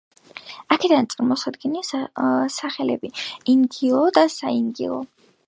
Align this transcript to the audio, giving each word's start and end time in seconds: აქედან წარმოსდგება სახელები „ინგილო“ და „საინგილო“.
აქედან 0.75 1.07
წარმოსდგება 1.11 2.01
სახელები 2.55 3.13
„ინგილო“ 3.55 4.03
და 4.19 4.27
„საინგილო“. 4.39 5.01